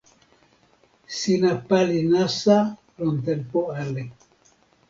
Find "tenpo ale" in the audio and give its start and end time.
3.25-4.03